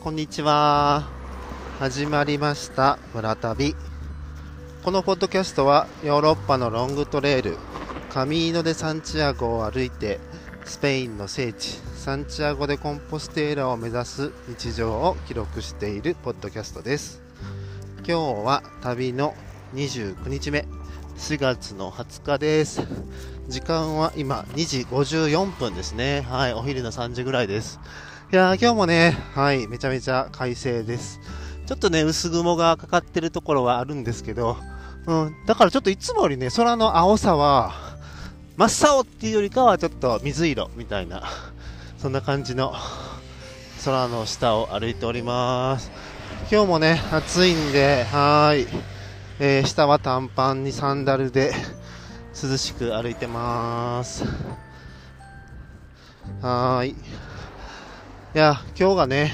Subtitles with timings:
[0.00, 1.06] こんにちは。
[1.78, 3.76] 始まりました村旅。
[4.82, 7.58] このポッドキャストはヨーロッパのロングトレイル、
[8.08, 10.18] カミーノ・デ・サンチアゴを歩いて
[10.64, 17.20] スペインの聖地サンチアゴ・デ・コンポステーラを目指す日常を記録しているポッドキャストです。
[17.98, 19.34] 今日は旅の
[19.74, 20.66] 29日目、
[21.18, 22.80] 4月の20日です。
[23.48, 26.22] 時間は今2時54分ですね。
[26.22, 27.78] はい、お昼の3時ぐらいです。
[28.32, 31.18] いやー、今日もね、はい、めちゃめちゃ快晴です。
[31.66, 34.56] ちょっとね、薄雲がかかってるところはあるんですけど、
[35.08, 37.72] うん、だからちょっといつもよりね、空の青さは、
[38.56, 41.24] 真っ青っていうよりかはちょっと水色みたいな、
[41.98, 42.72] そんな感じの
[43.84, 45.90] 空の下を歩いております。
[46.52, 48.68] 今日もね、暑いんで、はーい、
[49.40, 51.52] えー下は短パンにサンダルで
[52.40, 54.22] 涼しく歩いてます。
[56.40, 56.94] はーい。
[58.32, 59.32] いや、今日がね、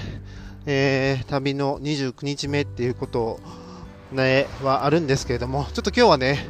[0.64, 3.40] えー旅の29日目っていうこと
[4.10, 6.48] ね、はあるんですけれども、ちょっと今日はね、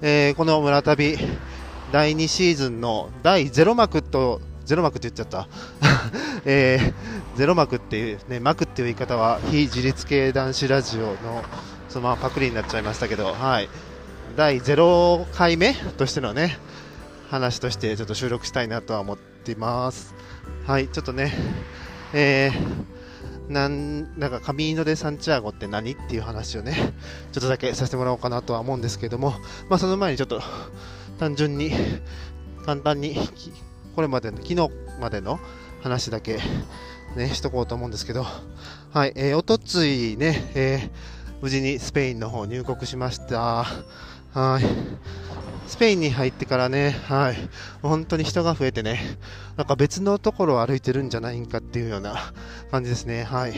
[0.00, 1.18] えーこの村旅
[1.90, 5.48] 第2シーズンの第0幕と、0幕って言っちゃった。
[6.46, 11.42] えーゼロ幕っていうね、幕っていう言い方は非自立系男子ラジオの
[11.88, 13.68] そのままパクリになっちゃいましたけど、はい。
[14.36, 16.58] 第0回目としてのね、
[17.28, 20.14] 話としてちょっと収録したいなとは思っています。
[20.64, 21.32] はい、ちょっとね、
[22.14, 26.74] えー、なん、なんか、カミーノ・デ・サンチアゴって何っていう話をね、
[27.32, 29.34] ちょっとだけさせてもらおうかなとは思うんですけども、
[29.68, 30.42] まあ、その前にちょっと、
[31.18, 31.72] 単純に、
[32.64, 33.16] 簡単に、
[33.94, 35.40] これまでの、昨日までの
[35.82, 36.38] 話だけ、
[37.16, 38.26] ね、しとこうと思うんですけど、
[38.92, 43.64] はい、えー、おとついね、えー無事にスペインの方入国しました。
[44.34, 44.64] はい。
[45.68, 47.36] スペインに入ってからね、はい、
[47.82, 49.18] 本当に人が増えてね、
[49.58, 52.32] なんか別のところを歩いてるんじゃないかっていうような
[52.70, 53.24] 感じですね。
[53.24, 53.54] はい。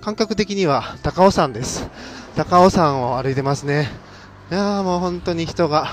[0.00, 1.88] 感覚的には高尾山です。
[2.34, 3.88] 高尾山を歩いてますね。
[4.50, 5.86] いやーもう本当に人が、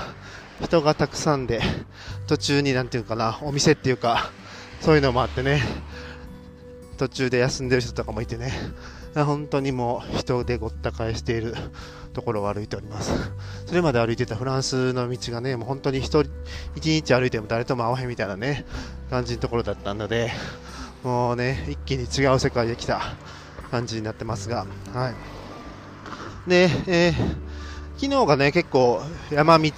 [0.60, 1.62] 人がたくさんで、
[2.26, 4.32] 途中になんていうかな、お店っていうか、
[4.80, 5.62] そういうのもあってね、
[7.00, 8.52] 途中で休んでる人とかもいてね、
[9.16, 11.54] 本当にもう人でごった返している
[12.12, 13.10] ところを歩いております。
[13.64, 16.30] それまで歩いてたフランスの道がね、もう本当に一人、
[16.76, 18.66] 一日歩いても誰とも会わへんみたいなね、
[19.08, 20.30] 感じのところだったので、
[21.02, 23.00] もうね、一気に違う世界で来た
[23.70, 25.14] 感じになってますが、はい。
[26.50, 27.14] で、えー
[27.96, 29.70] 昨日がね、結構山道、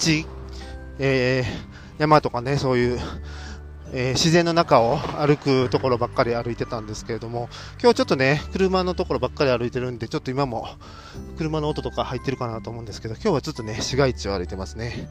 [0.98, 3.00] えー山とかね、そういう、
[3.94, 7.48] えー自然の中を歩くところばっかり歩いてたんですけれども、
[7.80, 10.66] 今日ちょっとね、車のところばっかり歩いてるんで、ちょっと今も
[11.36, 15.08] 車の音とか入ってるかなと思うんですけど、今日はちょっとね、市街地を歩いてますね。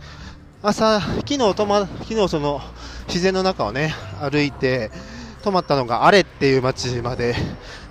[0.64, 2.60] 朝、昨日泊ま、昨日その
[3.08, 4.92] 自然の中をね、歩いて、
[5.44, 7.36] 泊まったのがアレっていう街まで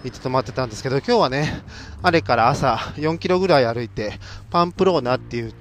[0.05, 1.63] 行って泊まってたんですけど、今日はね、
[2.03, 4.15] アレから朝4キロぐらい歩いて、
[4.51, 5.53] パンプローナっていう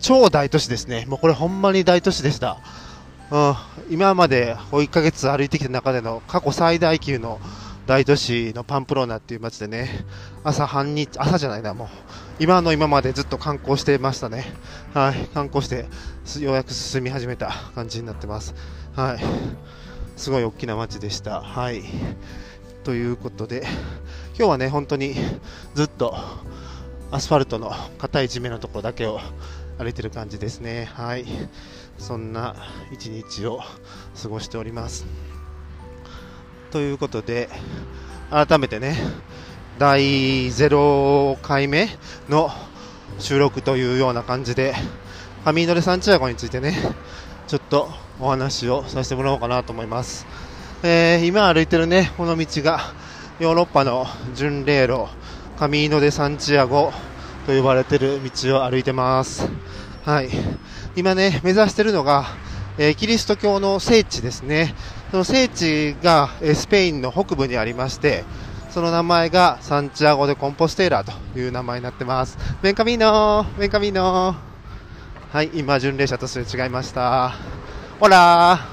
[0.00, 1.04] 超大都市ですね。
[1.06, 2.58] もうこれほんまに大都市でした。
[3.30, 3.54] うん、
[3.90, 7.40] 今まで1ヶ月歩いてきた中での過去最大級の
[7.86, 10.04] 大都市のパンプローナっていう街でね、
[10.44, 11.88] 朝半日、朝じゃないな、もう、
[12.38, 14.44] 今の今までずっと観光してましたね。
[14.94, 15.86] はい、観光して、
[16.40, 18.54] ようやく進み始めた感じになってます。
[18.94, 19.18] はい。
[20.16, 21.42] すごい大きな街でした。
[21.42, 21.82] はい。
[22.84, 23.62] ということで、
[24.38, 25.14] 今日はね、本当に
[25.74, 26.16] ずっと
[27.10, 29.20] アスファルトの硬い地面のところだけを
[29.78, 30.88] 歩いてる感じですね。
[30.94, 31.26] はい。
[32.02, 32.56] そんな
[32.90, 33.60] 一日を
[34.20, 35.06] 過ごしております。
[36.72, 37.48] ということで、
[38.28, 38.96] 改めてね、
[39.78, 41.88] 第0回目
[42.28, 42.50] の
[43.20, 44.74] 収録というような感じで、
[45.44, 46.76] カミーノ・デ・サンチアゴについてね、
[47.46, 47.88] ちょっと
[48.18, 50.26] お話をさせてもらおうかなと思います。
[50.82, 52.80] えー今歩いてるね、この道が
[53.38, 55.06] ヨーロッパの巡礼路、
[55.56, 56.92] カミーノ・デ・サンチアゴ
[57.46, 59.48] と呼ばれてる道を歩いてます。
[60.04, 60.30] はい。
[60.94, 62.26] 今ね、目指してるのが、
[62.76, 64.74] えーキリスト教の聖地ですね。
[65.10, 68.24] その聖地が、えースペインの北部にありまして、
[68.68, 72.36] その名前がサンチアゴ・デ・コンポステーラという名前になってます。
[72.60, 74.36] ベンカミーノベンカミーノ
[75.32, 77.36] はい、今、巡礼者とすれ違いました。
[77.98, 78.68] ほら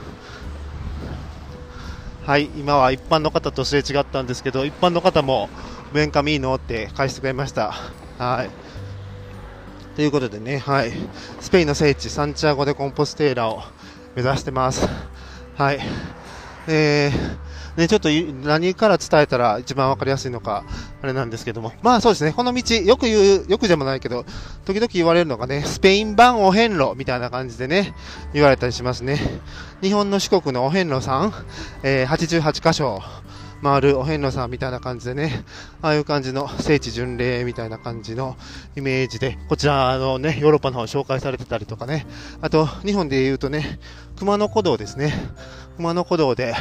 [2.26, 5.50] はい、今は一般の方とすれ違ったんですけど、一般の方も
[5.94, 7.74] ベンカミーノって返してくれました。
[8.18, 8.69] はい。
[10.00, 10.94] ということでね、はい、
[11.42, 13.64] スペインの聖地、サンチアゴ・デ・コンポステーラを
[14.16, 14.88] 目指してます。
[15.58, 15.80] はい。
[16.70, 18.08] えー、ね、ちょっと
[18.48, 20.64] 何から伝えたら一番わかりやすいのか、
[21.02, 21.74] あれなんですけども。
[21.82, 24.24] まあそうですね、この道、よく言う、よくでもないけど、
[24.64, 27.94] 時々言われるのがね、スペイン版お遍路みたいな感じでね、
[28.34, 29.20] 言われたりしますね。
[29.82, 31.34] 日本の四国のお遍路さん、
[31.84, 33.02] えー88箇所
[33.62, 35.44] 回るお遍路さんみたいな感じでね、
[35.82, 38.38] ああいう感じの聖地巡礼みたいな感じの
[38.76, 42.06] イメージで、こちらのね、ヨーロッパの方紹介されてたりとかね、
[42.42, 43.80] あと、日本で言うとね、
[44.18, 45.14] 熊野古道ですね。
[45.76, 46.54] 熊野古道で、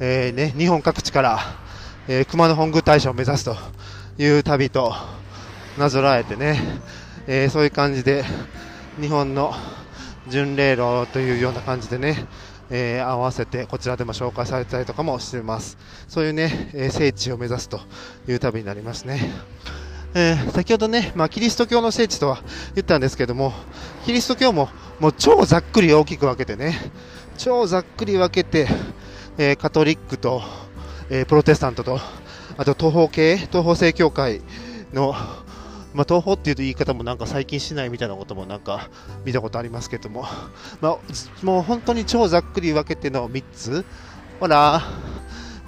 [0.00, 1.38] えー、ね、日本各地から、
[2.08, 3.56] えー、熊野本宮大社を目指すと
[4.18, 4.94] いう旅と
[5.78, 6.60] なぞらえてね、
[7.26, 8.24] えー、そういう感じで、
[9.00, 9.54] 日本の
[10.28, 12.26] 巡礼路というような感じでね、
[12.74, 15.76] えー、合わせてこちらでも紹介されたりとかもしています。
[16.08, 17.80] そういうね、えー、聖地を目指すと
[18.26, 19.30] いう旅になりますね。
[20.14, 22.42] えー、先ほどね、まあ、キリスト教の聖地とは
[22.74, 23.52] 言ったんですけども、
[24.06, 24.70] キリスト教も
[25.00, 26.74] もう超ざっくり大きく分けてね、
[27.36, 28.66] 超ざっくり分けて、
[29.36, 30.42] えー、カトリックと、
[31.10, 32.00] えー、プロテスタントと、
[32.56, 34.40] あと東方系、東方正教会
[34.94, 35.14] の
[35.94, 38.88] まあ、東宝っていう言い方もなんか最近しないみたいなこともなんか
[39.24, 40.26] 見たことありますけども、
[40.80, 40.98] まあ、
[41.42, 43.84] もう本当に超ざっくり分けての3つ、
[44.40, 44.82] ほら、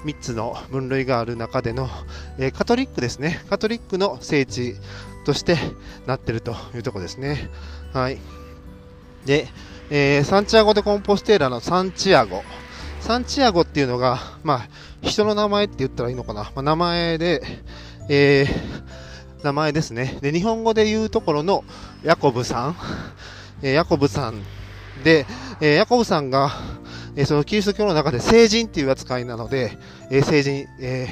[0.04, 1.88] 3つの分類がある中での、
[2.38, 4.76] えー、カトリックですね、カトリックの聖地
[5.24, 5.58] として
[6.06, 7.50] なってるというところですね。
[7.92, 8.18] はい。
[9.24, 9.48] で、
[9.90, 12.42] えー、サンチアゴ・でコンポステーラのサンチアゴ。
[13.00, 14.68] サンチアゴっていうのが、まあ、
[15.02, 16.44] 人の名前って言ったらいいのかな。
[16.44, 17.42] まあ、名前で、
[18.08, 19.03] えー
[19.44, 20.18] 名前ですね。
[20.22, 21.64] で、日本語で言うところの
[22.02, 22.76] ヤコブさん、
[23.62, 24.42] えー、ヤコブさん
[25.04, 25.26] で、
[25.60, 26.50] えー、ヤコブさんが、
[27.14, 29.76] えー、そのキリスト教の中で聖人っていう扱いなので、
[30.10, 31.08] え聖人、え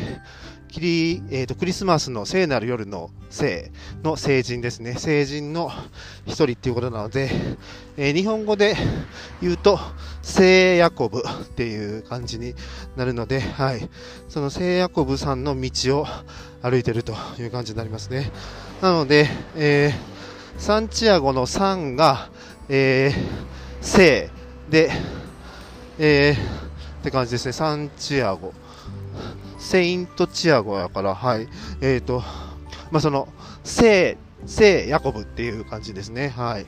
[0.72, 3.70] キリ、えーと、クリスマスの聖なる夜の聖
[4.02, 4.94] の聖人ですね。
[4.94, 5.70] 聖人の
[6.24, 7.30] 一人っていうことなので、
[7.98, 8.74] えー、日本語で
[9.42, 9.78] 言うと、
[10.22, 12.54] 聖ヤコブっていう感じに
[12.96, 13.86] なるので、はい。
[14.30, 16.06] その聖ヤコブさんの道を
[16.62, 18.30] 歩いてるという感じになりますね。
[18.80, 22.30] なので、えー、サンチアゴの3が、
[22.70, 23.14] えー、
[23.82, 24.30] 聖
[24.70, 24.90] で、
[25.98, 27.52] えー、って感じですね。
[27.52, 28.54] サンチアゴ。
[29.62, 31.48] セイントチアゴやから、はい。
[31.80, 32.22] えっ、ー、と、
[32.90, 33.28] まあ、その、
[33.62, 36.30] 聖、聖ヤコブっていう感じですね。
[36.30, 36.66] はい。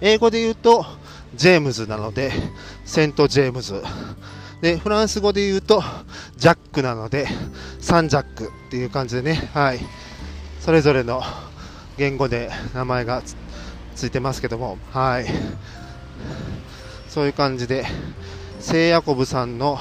[0.00, 0.84] 英語で言うと、
[1.34, 2.32] ジェームズなので、
[2.84, 3.82] セントジェームズ。
[4.62, 5.82] で、フランス語で言うと、
[6.36, 7.28] ジャックなので、
[7.78, 9.80] サンジャックっていう感じでね、はい。
[10.60, 11.22] それぞれの
[11.96, 13.22] 言語で名前が
[13.94, 15.26] ついてますけども、はい。
[17.08, 17.86] そういう感じで、
[18.58, 19.78] 聖ヤコブさんの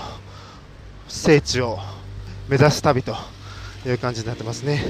[1.14, 1.78] 聖地を
[2.50, 3.16] 目指す旅と
[3.86, 4.84] いう感じになってますね。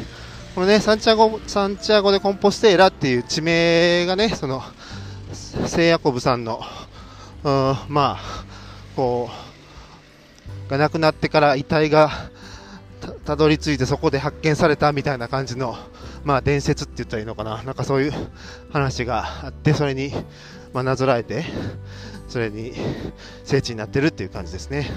[0.56, 4.64] このね、サンチアゴ、サンチアゴでコンポステーラっていう地名がね、その、
[5.68, 6.62] 聖ヤコブさんの、
[7.44, 8.46] うん、まあ、
[8.96, 9.30] こ
[10.68, 12.10] う、が亡くなってから遺体が
[13.26, 15.76] たどり着いてそこで発見されたみたいな感じの、
[16.24, 17.62] まあ伝説って言ったらいいのかな。
[17.64, 18.14] なんかそういう
[18.72, 20.14] 話があって、それに、
[20.74, 21.44] まあ、なぞらえて、
[22.30, 22.74] それに
[23.44, 24.90] 聖地になってるっていう感じですね。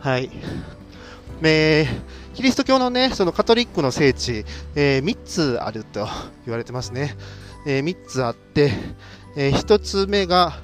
[0.00, 0.30] はい。
[1.42, 6.08] えー、キリスト教のね、そのカトリックの聖地、えー、3つあると
[6.46, 7.14] 言われてますね。
[7.66, 8.72] えー、3つあって、
[9.36, 10.54] えー、1つ目が、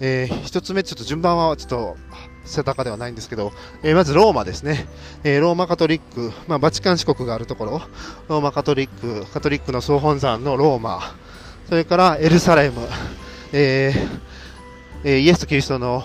[0.00, 1.96] えー、1つ目、ちょっと順番はちょっと
[2.44, 4.86] 定かではないんですけど、えー、まずローマですね。
[5.24, 7.82] えー、ローマカトリック、まあ、バチカン四国があるところ、
[8.28, 11.14] ローマカトリック、カトリックの総本山のローマ、
[11.70, 12.86] それからエルサレム、
[13.54, 14.20] えー
[15.04, 16.04] えー、イエスとキリストの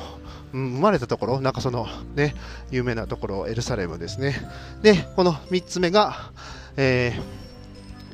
[0.53, 2.35] うん、生まれたところ、なんかそのね、
[2.69, 4.35] 有名なところ、エルサレムですね。
[4.83, 6.31] で、この3つ目が、
[6.77, 7.21] えー、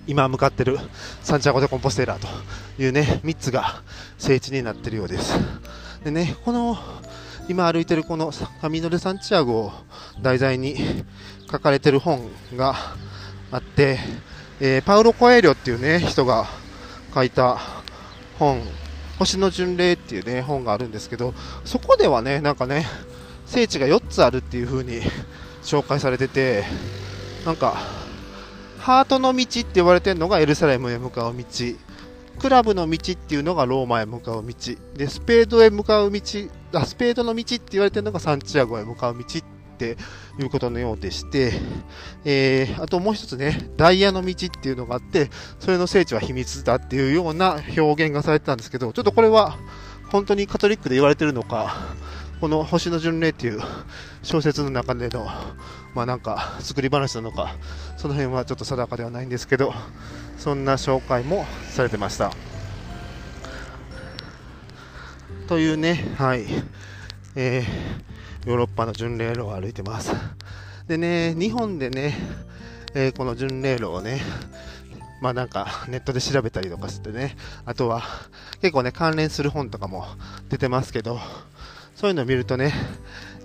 [0.07, 0.79] 今向かってる
[1.21, 2.27] サンチャゴ・でコンポステーラと
[2.81, 3.83] いうね、3つが
[4.17, 5.33] 聖地になってるようです。
[6.03, 6.77] でね、この、
[7.49, 8.31] 今歩いてるこの
[8.61, 9.71] カミノ・ル・サンチアゴを
[10.21, 10.77] 題材に
[11.51, 12.75] 書かれてる本が
[13.51, 13.99] あって、
[14.61, 16.47] えー、パウロ・コエリョっていうね、人が
[17.13, 17.57] 書いた
[18.37, 18.61] 本
[19.19, 21.33] 星の巡礼っていうね、本があるんですけど、
[21.65, 22.85] そこではね、なんかね、
[23.45, 25.01] 聖地が4つあるっていう風に
[25.61, 26.63] 紹介されてて、
[27.45, 27.75] なんか、
[28.79, 31.43] ハートの道って言われてるのがエルサレムへ向かう道、
[32.39, 34.53] クラブの道っていうのがローマへ向かう道、
[34.95, 36.21] で、スペードへ向かう道、
[36.73, 39.25] あスペードの道って言われてるのがサンチアゴへ向かう道
[39.79, 39.97] って
[40.37, 41.53] いうことのようでして、
[42.25, 49.57] えー、あともう一つね、ダイヤの道っていうのがあって、それの聖地は秘密だっていうような表現がされてたんですけど、ちょっとこれは
[50.11, 51.95] 本当にカトリックで言われてるのか、
[52.41, 53.61] この星の巡礼っていう
[54.21, 55.29] 小説の中での、
[55.95, 57.55] まあなんか作り話なのか、
[57.95, 59.73] その辺はちょっと定かではないんですけど、
[60.37, 62.33] そんな紹介もされてました。
[65.47, 66.45] というね、はい。
[67.35, 68.08] えー
[68.45, 70.13] ヨーロッパの巡礼路を歩いてます。
[70.87, 72.15] でね、日本でね、
[72.93, 74.21] えー、この巡礼路をね、
[75.21, 78.01] まあなんかネットで調べたりとかしてね、あとは
[78.61, 80.05] 結構ね、関連する本とかも
[80.49, 81.19] 出てますけど、
[81.95, 82.73] そういうのを見るとね、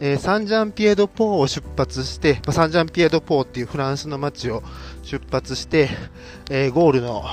[0.00, 4.62] えー、サンジャンピエドポーを出発して、まあ、サンジャンピエドポーっていうフランスの街を
[5.02, 5.88] 出発して、
[6.50, 7.24] えー、ゴールの、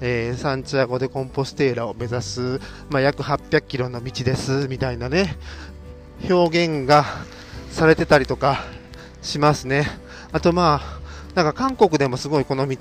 [0.00, 5.36] えー、サンチアゴ・でコンポステーラを目指す、まあ、約800キロの道ですみたいなね
[6.28, 7.04] 表現が
[7.70, 8.64] されてたりとか
[9.22, 9.86] しますね。
[10.32, 10.98] あとまあ
[11.34, 12.76] なんか韓国でもすごいこの道、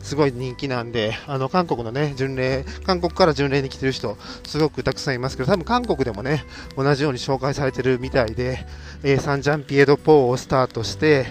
[0.00, 6.44] すごい人気なんで、あの韓国のね、巡礼、韓国から巡礼に来てる人、すごくたくさんいますけど、多分韓国でもね、
[6.78, 8.64] 同じように紹介されてるみたいで、
[9.02, 11.26] えー、サンジャンピエドポーをスタートして、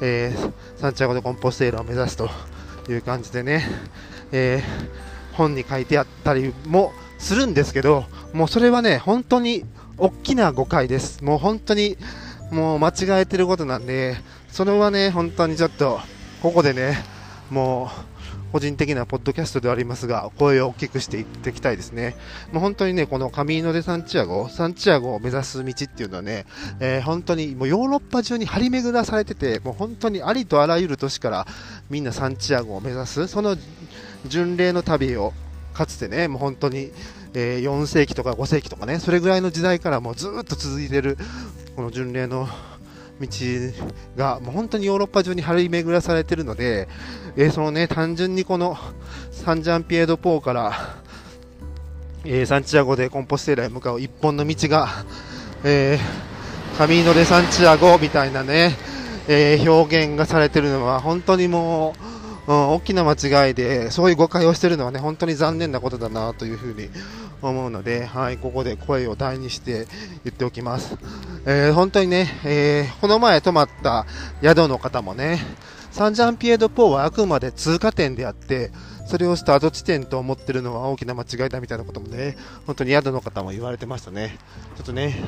[0.00, 2.30] えー、サンチャゴでコンポステーラを目指すと
[2.88, 3.68] いう感じでね、
[4.32, 9.66] えー、本に書いてあったりもするんですけど、もうそれはね、本当に
[9.98, 11.24] 大きな誤解です。
[11.24, 11.96] もう本当に、
[12.50, 14.16] もう間違えてることなんで、
[14.50, 16.00] それはね、本当にちょっと、
[16.40, 17.02] ここでね、
[17.50, 18.18] もう、
[18.52, 22.16] 個人的なポッドキャストではありますが、声を大きくしていっていきたいですね。
[22.52, 26.46] もう本当にね、このカミーノ・デ・サンチアゴ、サンチアゴを目指す道っていうのはね、
[26.80, 31.46] えー、本当にもうヨーロッパ中に張り巡らされてて、もう本当にありとあらゆる都市から
[31.90, 33.56] みんなサンチアゴを目指す、その
[34.26, 35.34] 巡礼の旅を
[35.74, 36.90] かつてね、もう本当に、
[37.34, 41.16] えー、4世紀とか5世紀とかね、それぐらいの時代からもうずっと続いてる、
[41.76, 42.48] この巡礼の
[43.20, 43.28] 道
[44.16, 46.88] がもう本当にヨーロッパ中に張り巡らされてるので、
[47.36, 48.76] えー、そのね、単純にこの
[49.30, 50.72] サンジャンピエードポーから、
[52.24, 54.88] えー、サンチアゴでコンポステーラへ向かう一本の道が、
[55.64, 58.76] えー、カミーノ・デ・サンチアゴみたいなね、
[59.28, 62.07] え、表現がされてるのは本当にもう、
[62.48, 66.88] うん、大きな間違いで、そういう誤解をしているのはね、本当に残念なことだなというふうに
[67.42, 69.86] 思うので、はい、ここで声を大にして
[70.24, 70.96] 言っておきます。
[71.44, 74.06] えー、本当にね、えー、この前泊まった
[74.42, 75.40] 宿の方もね、
[75.90, 78.70] サンジャンピエド・ポーはあくまで通過点であって、
[79.06, 82.36] それをスタート地点と思ってるのは大きな間違いだみたいなこともね、
[82.66, 84.38] 本当に宿の方も言われてましたね。
[84.76, 85.22] ちょっとね、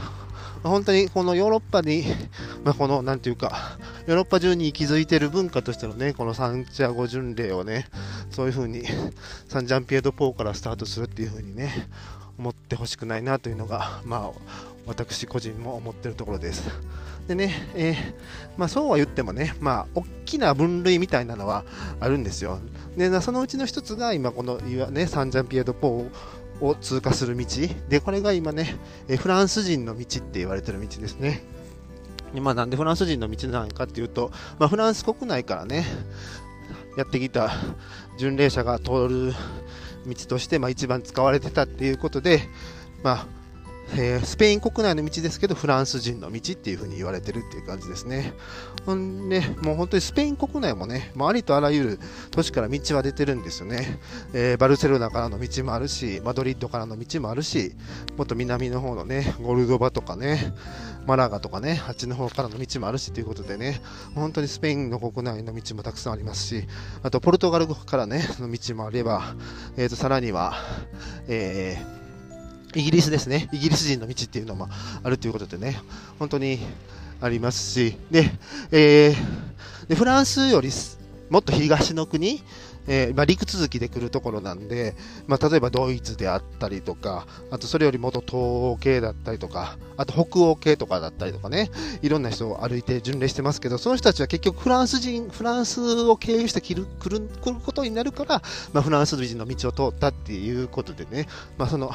[0.63, 2.05] 本当にこのヨーロッパに、
[2.65, 7.87] まあ、この、なんていうか、ヨーロッパ中に息づいてる文化としてのね、このサンチアゴ巡礼をね、
[8.31, 8.85] そういう風に、
[9.49, 11.89] サンジャンピエド・ポーからスタートするっていう風にね、
[12.39, 16.65] 思ってほしくないなというのが、まあ、私個人も思ってるところです。
[17.29, 17.95] でね、えー、
[18.57, 21.65] まあ、そうは言ってもね、まあ、大きな分類みたいなのは
[22.01, 22.59] あるんですよ。
[22.97, 26.11] で、そのうちの一つが、今、この、ね、サンジャンピエド・ポー
[26.61, 27.47] を通過する道。
[27.89, 28.77] で、これが今ね、
[29.09, 31.43] えフランス人の道って言われてる道ですね。
[32.35, 35.85] まあ、なんでフランス人の道なのかっていうと、まあ、フランス国内からね、
[36.97, 37.51] やってきた
[38.19, 39.33] 巡礼者が通る
[40.07, 42.43] 道として、まあ、一番使われてたっていうことで、
[43.03, 43.40] まあ、
[43.97, 48.33] えー、スペイン国内の道ですけど、フランス人の道っていう風に言われてるっていう感じですね。
[48.87, 53.99] ほんで、もう本当にスペイン国内もね、もうありとあらゆる都市から道は出てるんですよね。
[54.33, 57.75] えー、バルセロナからの道もあるし、マドリッドからの道もあるし、
[58.17, 60.55] もっと南の方のね、ゴルドバとかね、
[61.07, 63.81] マラガとかね、あっちの方からの道もあるしということでね、
[64.15, 66.67] 本当にスペインの国内の道もたくさんありますし、
[67.03, 69.35] あとポルトガルからね、の道もあれば、
[69.77, 70.55] えー、とさらには、
[71.27, 72.00] えー
[72.75, 74.69] イギリスですね、イギリス人の道っていうのも
[75.03, 75.81] あるということでね、
[76.19, 76.61] 本当に
[77.21, 78.31] ありますし、で、
[78.71, 80.71] えー、でフランスより
[81.31, 82.43] もっと東の国、
[82.93, 84.97] えー、まあ、陸続きで来るところなんで、
[85.29, 91.71] まあ、例えばドイツであったりとか、あとそれよりもっと東欧系だったりとか、あと北欧系とかだったりとかね、
[92.03, 98.43] いろんな人を歩いて巡礼してますけど、その人たちは結局フランス人、フランスを経由して来る来る来ることになるから、
[98.73, 101.29] まあ、フランス人の道を通ったっていうことでね、
[101.59, 101.93] まあ、その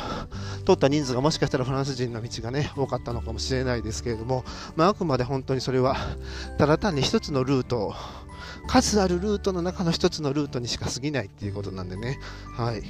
[0.66, 4.46] 通った人数がもしかしたらフランス人の道がね、多かったのかもしれないですけれども、
[4.78, 5.98] まあ、あくまで本当にそれは、
[6.58, 7.94] ただ単に一つのルートを
[8.68, 12.20] 数あるルートの中の一つのルートにしか過ぎないっていうことなんでね、
[12.56, 12.84] はい。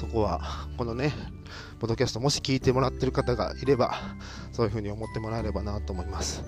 [0.00, 0.40] そこは、
[0.78, 1.12] このね、
[1.78, 3.94] ポッドキャスト、もし聞いてもらってる方がいれば、
[4.50, 6.42] そういうふうに思ってもらえればなと思います。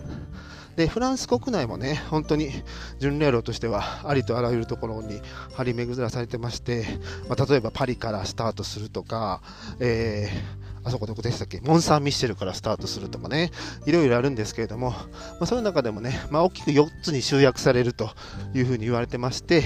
[0.74, 2.50] で、フランス国内もね、本当に
[2.98, 5.20] 巡礼路としては、ありとあらゆるところに
[5.52, 6.86] 張り巡らされてまして、
[7.28, 9.42] まあ、例えばパリからスタートするとか、
[9.80, 11.60] えーあそこどこでしたっけ？
[11.60, 13.52] モン・サン・ミッシェルからスタートするとかね、
[13.86, 14.96] いろいろあるんですけれども、ま
[15.42, 18.10] あ、その中でもね、まあ、大きく4つに集約されると
[18.52, 19.62] いうふうに言われてまして、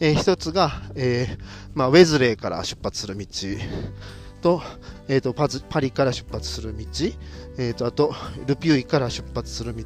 [0.00, 1.38] えー、1つが、えー、
[1.74, 3.26] まあ、ウェズレーから出発する道
[4.42, 4.62] と、
[5.08, 6.84] えーと、パパリから出発する道、
[7.56, 8.14] えーと、あと
[8.46, 9.84] ルピュイから出発する道、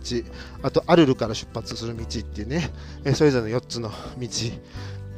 [0.62, 2.70] あとアルルから出発する道っていうね、
[3.04, 4.28] えー、それぞれの4つの道。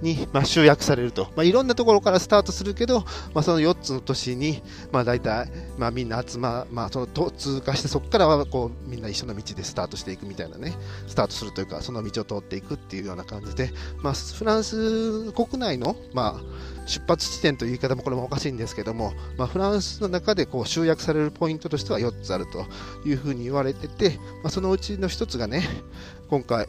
[0.03, 3.01] に、まあ、集約されると、まあ、いろんなところからスタートするけど、
[3.35, 10.75] まあ、その4つの都市に、まあ、大体、まあ、みんな集ま、まあ、そのと通過して、そこからはこうみんな一緒の道でスタートしていくみたいなね、
[11.07, 22.67] スタートするというか、その道を通っていくっていうような感じで、まあ、フランス国内の、まあ、出発地点という言い方もこれもおかしいんですけども、まあ、フランスの中でこう集約されるポイントとしては4つあると
[23.09, 25.63] いうふうに言われてて、まあ、そのうちの1つがね、
[26.29, 26.67] 今回、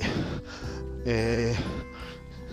[1.06, 1.90] えー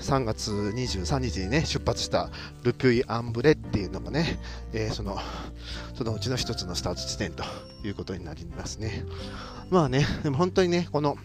[0.00, 2.31] 3月23日にね、出発した
[2.62, 4.38] ルピュイ・アンブレっていうのがね、
[4.73, 5.19] えー、その、
[5.95, 7.43] そのうちの一つのスタート地点と
[7.85, 9.05] いうことになりますね。
[9.71, 11.17] まあね、でも本当にね、この、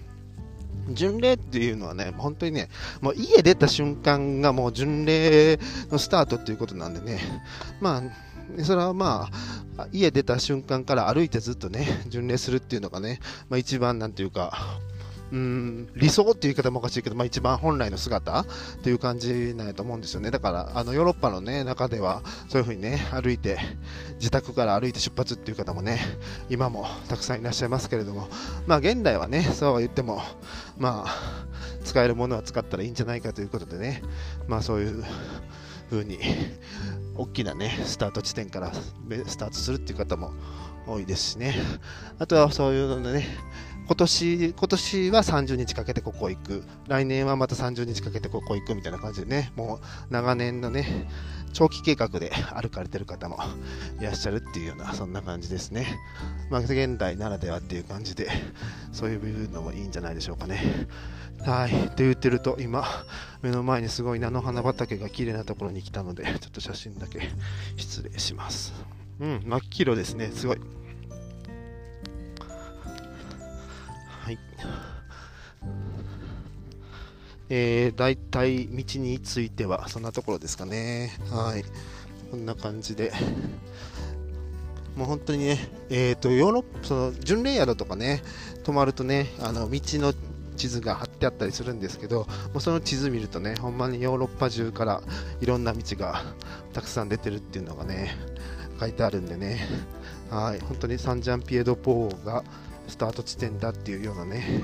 [0.90, 2.70] 巡礼っていうのはね、本当にね、
[3.02, 5.60] もう家出た瞬間がもう巡礼
[5.92, 7.20] のスタートっていうことなんでね、
[7.80, 9.30] まあ、それはま
[9.78, 14.80] あ、家出た瞬間から歩いてずっとね、巡礼するっていうのがね、まあ一番なんていうか、
[15.34, 18.46] うん理想っていう言い方もおかしいけど、まあ、一番本来の姿っ
[18.84, 20.30] ていう感じなんやと思うんですよね。
[20.30, 23.58] だから、あのヨーロッパの、ね、中では、そういうふうにね、歩いて、
[24.20, 26.00] 自宅から歩いて出発っていう方もね、
[26.52, 28.28] 今もたくさんいらっしゃいますけれども、
[28.68, 30.22] まあ、現代はね、そうは言っても、
[30.78, 31.46] まあ、
[31.84, 34.04] 使えるものは使ったらいいんじゃないかということでね、
[34.48, 35.04] まあ、そういう
[35.90, 36.20] ふうに、
[37.16, 38.72] 大きなね、スタート地点から
[39.26, 40.32] スタートするっていう方も
[40.86, 41.56] 多いですしね。
[42.20, 43.28] あとはそういうのでね、
[43.86, 46.64] 今年、今年は30日かけてここ行く。
[46.88, 51.08] 来年はまた30日かけてここ行くみたいな感じでね、もう長年のね、
[51.52, 53.38] 長期計画で歩かれてる方も
[54.00, 56.00] いらっしゃるっていうような、そんな感じですね。
[56.50, 58.30] まあ、現代ならではっていう感じで、
[58.94, 60.88] そういうのもいいんじゃないでしょうかね。
[61.46, 61.88] はい。
[61.88, 62.86] って言ってると、今、
[63.42, 67.20] 目の前にすごい菜の花畑が綺麗なところに来たので、ちょっと写真だけ
[67.76, 68.74] 失礼します。
[69.20, 70.32] うん、真っ黄色ですね。
[70.34, 70.83] すごい。
[74.24, 74.40] はい。
[77.50, 81.12] えー、大体道についてはそんなところですかね。
[81.30, 81.66] はい。
[82.32, 83.12] こんな感じで。
[84.96, 85.58] もう本当にね、
[85.90, 88.24] えっ、ー、と、ヨーロッパ、その、巡礼宿とかね、
[88.64, 90.14] 泊まるとね、あの、道の
[90.56, 92.20] 地図が貼ってあったりするんですけど、
[92.54, 95.02] もうその地図見るとね、ほんまにヨーロッパ中から
[95.42, 96.24] いろんな道が
[96.72, 98.16] たくさん出てるっていうのがね、
[98.80, 99.68] 書いてあるんでね、
[100.30, 102.44] はい、本当にサンジャンピエド・ポーが
[102.88, 104.64] スタート地点だっていうようなね、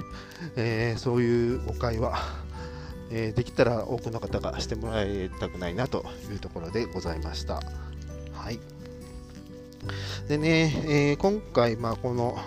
[0.56, 2.20] えー、そういう誤解は、
[3.12, 7.56] えー、できたら多くの方がしてもらいたくないなというところでございました。
[8.34, 8.60] はい。
[10.28, 12.38] でね、えー、今回、まあ、この、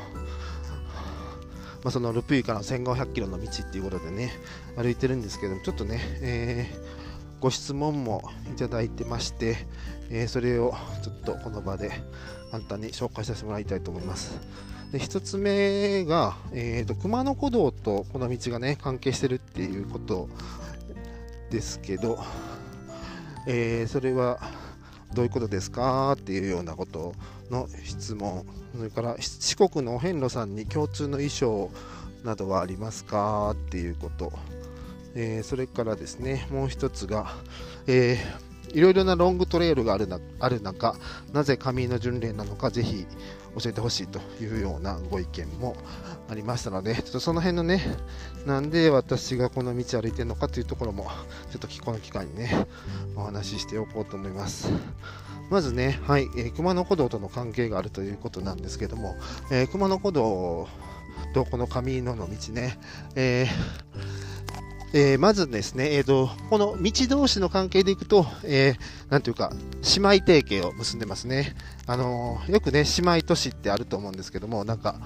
[1.83, 4.33] まあ、そのルプイから1500キロの道っていうことでね、
[4.77, 9.67] 歩いてるんですけども、ちょっとね、えー、ご質問もいただいてまして、
[10.11, 11.91] え、それをちょっとこの場で
[12.51, 14.39] 簡単に紹介させてもらいたいと思います。
[14.93, 20.29] で1つ目が、えーと、熊野古道とこの道がね関係してるっていうこと
[21.51, 22.23] ですけど、
[23.47, 24.39] えー、それは
[25.15, 27.15] どういうことですかっていうようなこと
[27.51, 28.45] の質問。
[28.77, 31.71] それから四国のお遍路さんに共通の衣装
[32.25, 34.33] などはありますかっていうこと、
[35.15, 37.35] えー、それからですねもう一つが、
[37.87, 40.95] えー、いろいろなロングトレイルがあるなある中
[41.33, 43.07] なぜ上の巡礼なのかぜひ
[43.59, 45.77] 教えてほしいというようなご意見も
[46.29, 47.83] ありましたので、ちょっとその辺のね、
[48.47, 51.05] なんで私がこの道歩いてるのかというところも、
[51.51, 52.67] ちょっとこの機会にね、
[53.17, 54.71] お話ししておこうと思います。
[55.51, 59.17] まずね、はい、えー、熊野古道との関係があるということなんですけども、
[59.51, 60.67] えー、熊野古道
[61.35, 62.79] とこの上野の道ね、
[63.15, 64.32] えー
[64.95, 69.51] えー、まずですね、えーと、この道同士の関係でいくと、えー、なんていうか、
[69.97, 71.57] 姉妹提携を結んでますね。
[71.87, 74.97] あのー、よくね、姉妹都市ってあると思うんですけども、なんか、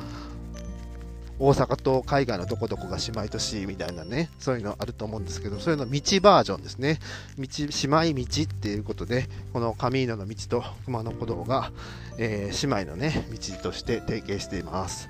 [1.39, 6.99] 大阪と海外のどこどこが姉妹都市みたいなね、そういうのあると思うんですけど、そういうの道バージョンですね。
[7.39, 11.71] 道、姉妹道っていうことで、この上井野の道と熊野古道が、
[12.19, 15.09] えー、姉妹のね、道として提携しています。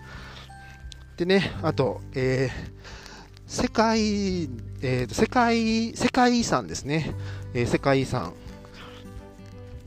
[1.17, 2.97] でね、あと、えー
[3.47, 4.01] 世界、
[4.83, 7.15] えー、世界、世界遺産ですね。
[7.55, 8.33] えー、世界遺産。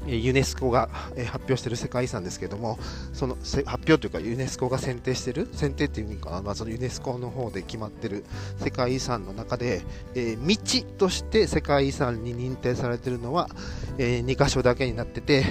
[0.08, 0.88] ユネスコが
[1.28, 2.80] 発表している世界遺産ですけども、
[3.12, 8.24] その発表というかユネスコが選定している、選定っていうか、まあ、そのユネスコの方で決まっている
[8.58, 9.82] 世界遺産の中で、
[10.16, 13.50] えー、道として世界遺産に認定されているのは、
[13.98, 15.44] え、2箇所だけになってて、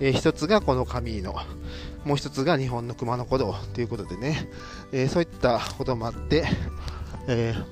[0.00, 1.34] え、1つがこの上の、
[2.04, 4.48] もう1つが日本の熊野古道ということでね、
[4.90, 6.44] え、そういったこともあって、
[7.26, 7.64] えー、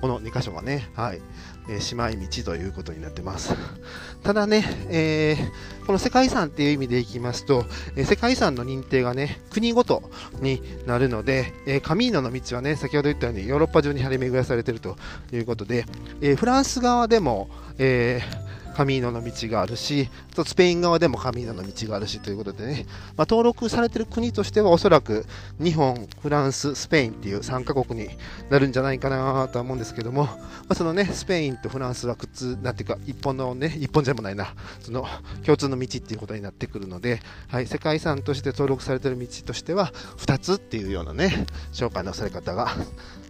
[0.00, 1.20] この2箇所がね、はい、
[1.68, 3.54] えー、姉妹道ということになってます。
[4.22, 7.66] ただね、えー、この世界遺産っていう意味でいきますと、
[7.96, 14.96] えー、世界遺産の認定がね、国ごとになるので、えー、カミーノの道はね、先ほど言ったようにヨーロッパ中に張り巡らされていると
[15.32, 15.86] いうことで、
[16.20, 18.45] えフランス側でも、えー
[18.76, 22.84] カミーノの道があるし、とスペイン側でもカミーノの道があるしということでね、
[23.16, 25.24] まあ、登録されてる国としてはおそらく
[25.58, 28.10] 日本、フランス、スペインっていう3カ国に
[28.50, 35.06] なるんじゃないかなとは思うんですけども、まあ、そのね、スペインとフランスはくつ、なんていうか、一本のね、一本じゃもないな、その
[35.42, 42.68] 共通の道っていうことになってくるので、はい、世界遺産として登録されてる道としては、2つっていうようなね、紹介のされ方が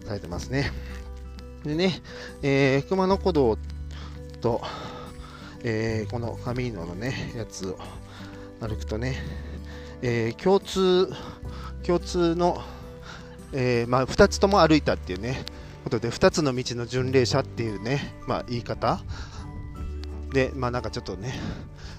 [0.05, 0.73] されてますね。
[1.63, 2.01] でね、
[2.41, 3.57] えー、熊野古道
[4.41, 4.61] と、
[5.63, 7.77] えー、このカミーノのね、やつを
[8.59, 9.15] 歩くとね、
[10.01, 11.11] えー、共通、
[11.85, 12.61] 共通の、
[13.53, 15.45] えー、まあ、2つとも歩いたっていうね、
[15.83, 19.01] ことで、2つの道の巡礼者っていうね、まあ、言い方
[20.33, 21.33] で、まあ、なんかちょっとね、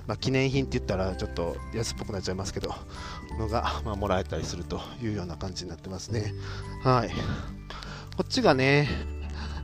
[0.06, 2.74] まあ、記念品って言ったらちょっと安っぽくなっちゃいますけど、
[3.38, 6.34] のが、まあ、もらえたりするというような感じになってますね。
[6.82, 7.10] はい。
[8.16, 8.88] こっちがね、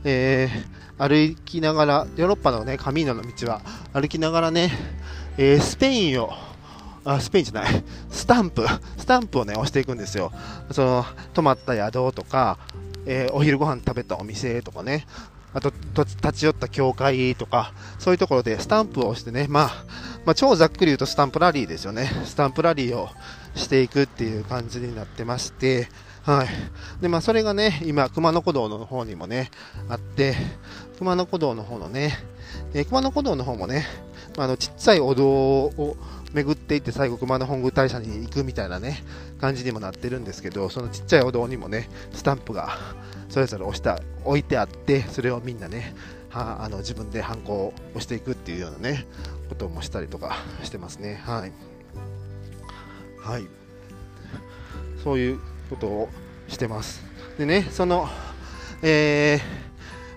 [0.04, 3.60] えー、歩きながら、ヨーロッパのね、カミーノの道は
[3.92, 4.72] 歩きながらね、
[5.36, 6.32] えー、スペインを、
[7.04, 10.32] あ、スペインじゃない、スタンプ、スタンプをね、押していくんですよ。
[10.70, 12.58] その、泊まった宿とか、
[13.04, 15.06] えー、お昼ご飯食べたお店とかね、
[15.52, 19.84] あと、立ち寄った教会とか、そういうところでスタンプを押してね、まあ、
[20.24, 22.10] まあ、超ざっくり言うとスタンプラリーですよね。
[22.24, 23.10] スタンプラリーを
[23.54, 25.88] していくっていう感じになってまして、
[26.24, 26.48] はい。
[27.02, 29.50] で、まあ、それがね、今、熊野古道の方にもね、
[29.90, 30.34] あって、
[30.98, 32.14] 熊野古道の方のね、
[32.72, 33.84] えー、熊野古道の方もね、
[34.36, 35.96] まあ、あの、ちっちゃいお堂を
[36.32, 39.04] 巡っていって最後熊野本宮大社に行くみたいなね、
[39.38, 42.78] 感じにもなってるんですけど、そのちっちゃいお堂にもね、スタンプが
[43.28, 45.94] それぞれ押した置いてあって、それをみんなね、
[46.30, 49.06] はあの自分でハンコを押していくっていうようなね、
[49.48, 51.20] こともしたりとかしてますね。
[51.24, 51.52] はい。
[53.20, 53.46] はい。
[55.04, 56.08] そういうことを
[56.48, 57.02] してます。
[57.38, 58.08] でね、その、
[58.82, 59.40] え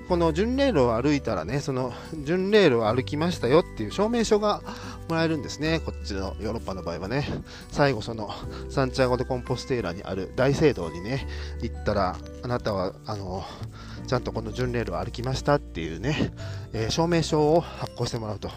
[0.05, 4.62] ー、この巡礼路を歩いたらね、その巡礼路を歩きましたよっていう証明書が
[5.10, 7.27] もらえるんですね、こっちのヨーロッパの場合はね。
[7.69, 8.29] 最後、その
[8.69, 11.27] サンチアゴ・でコンポステーラにある大聖堂にね、
[11.62, 13.43] 行ったら、あなたは、あの、
[14.07, 16.31] ちゃんとこの巡礼路を歩きましたっていうね、
[16.78, 18.52] えー、証明書を発行してもらうと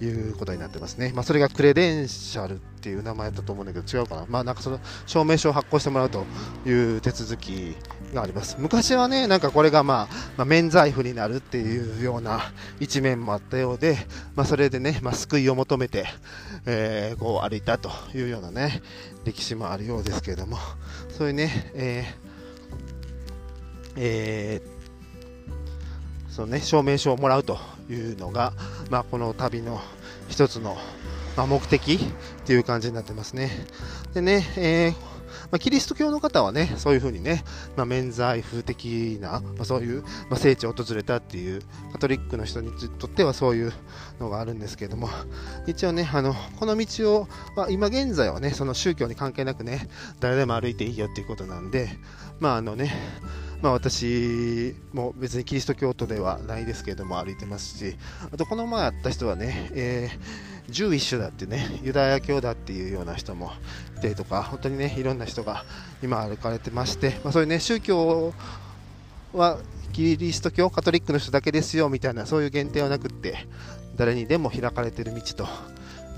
[0.00, 1.12] いうことになってますね。
[1.14, 4.24] まあ、それがクレデンシャルっていう名前だと思うんだけど違うかな。
[4.28, 6.24] まあ、なんかその証明書を発行してもらうと
[6.64, 7.76] いう手続き
[8.14, 8.56] があります。
[8.58, 12.40] 昔はね、なんかこれがまあ、まあ、免罪符になるっていうような
[12.80, 13.98] 一面もあったようで、
[14.34, 16.06] まあ、それでね、まあ、救いを求めて、
[16.64, 18.80] えー、こう歩いたというようなね、
[19.24, 20.56] 歴史もあるようですけれども、
[21.10, 24.75] そういうね、えー、えー
[26.36, 28.52] そのね、証明書をもらうというのが、
[28.90, 29.80] まあ、この旅の
[30.28, 30.76] 一つの、
[31.34, 31.98] まあ、目的っ
[32.44, 33.50] ていう感じになってますね。
[34.12, 35.16] でね、えー
[35.50, 37.42] まあ、キリスト教の方はね、そういうふうにね、
[37.74, 43.72] まあ、免罪符的な、まあ、そういう、まあ、聖地を訪れたっていう、カトリックの人にとってはそういう
[44.20, 45.08] のがあるんですけれども、
[45.66, 49.88] 一応ね、あの、この道を、まあ、今現在はね、その宗教に関係なくね、
[50.20, 51.88] 誰でも歩いていいよっていうことなんで、
[52.40, 52.92] まああのね、
[53.62, 57.96] まあ、私も別にキリスト教徒ではないですけれども歩いてますし、
[58.32, 63.52] あとこの前会った人はね、えー、ジューイッシュだってね、ユダヤ教だっていうような人も
[63.96, 65.64] いてとか、本当にね、いろんな人が
[66.02, 68.34] 今歩かれてまして、まあ、そういうね、宗教
[69.32, 69.58] は
[69.92, 73.48] キリスト教、カトリックの人だけですよみたいな、そういう限定はなくって、
[73.96, 75.48] 誰にでも開かれてる道と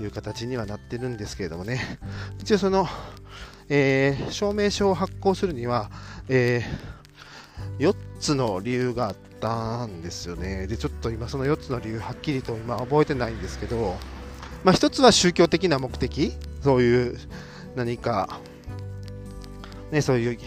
[0.03, 1.99] いう形にはなってるんですけれどもね、
[2.39, 2.85] 一応その、
[3.69, 5.89] えー、証明書を発行するには、
[6.27, 6.98] えー
[7.79, 10.67] 4つの理由があったんですよね。
[10.67, 13.97] で、ちょっと今その4つの理由はっきりと今覚えてないんですけど、
[14.63, 17.17] まあ1つは宗教的な目的、そういう
[17.75, 18.39] 何か、
[19.91, 20.37] ね、そういう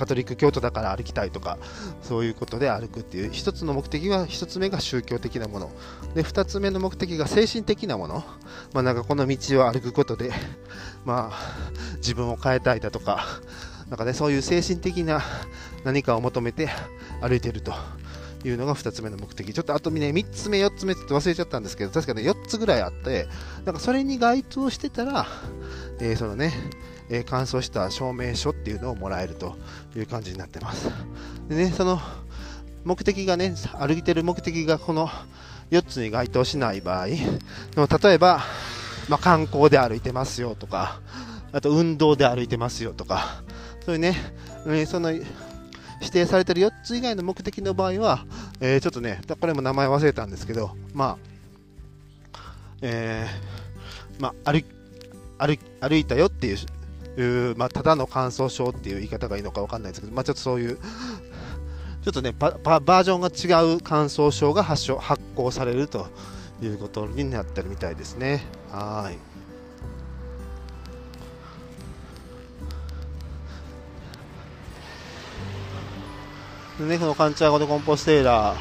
[0.00, 1.58] カトリック教徒だから歩きたいとか、
[2.02, 5.70] そういうことで歩くっていう、1つの目的は、1つ目が宗教的なもの。
[6.14, 8.24] で、2つ目の目的が精神的なもの。
[8.72, 10.32] まあなんかこの道を歩くことで、
[11.04, 11.62] まあ
[11.96, 13.26] 自分を変えたいだとか、
[13.90, 15.20] なかね、そういう精神的な
[15.84, 16.68] 何かを求めて
[17.20, 17.72] 歩いていると
[18.44, 19.52] いうのが2つ目の目的。
[19.52, 23.28] ちょっとあとね、3つ目、4つ目って忘れちゃったんですけど、確かね、4つぐらいあって、
[23.64, 25.26] なんかそれに該当してたら、
[26.00, 26.52] えー、そのね、
[27.10, 29.56] えー、乾燥した証明書っていうのをもらえると
[29.96, 30.88] いう感じになってます。
[31.48, 32.00] でね、その
[32.84, 35.10] 目的がね、歩いてる目的がこの
[35.70, 37.16] 4つに該当しない場合、で
[37.76, 38.42] も例えば、
[39.08, 41.00] まあ、観光で歩いてますよとか、
[41.52, 43.42] あと運動で歩いてますよとか、
[43.84, 44.16] そういうね、
[44.86, 45.12] その
[46.00, 48.24] 指定されてる4つ以外の目的の場合は、
[48.60, 51.30] えー、ちょっとね、これも名前忘れたんですけど、まあ、
[52.82, 54.64] えー、まあ、歩
[55.38, 56.54] 歩歩いたよってい
[57.16, 66.08] う、まあ、ただの感想症っていう言い方がいいのか分かんないですけど、まあ、ちょっとそういう、ちょっとねバ、ージョンが違う感想症が発症発行されると
[66.62, 68.42] いうことになってるみたいですね。
[68.70, 69.29] はい。
[76.86, 78.56] ね、このカンチャーゴでコンポステーラー